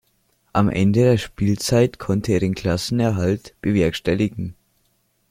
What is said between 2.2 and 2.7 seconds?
er den